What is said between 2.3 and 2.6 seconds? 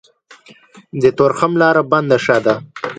ده.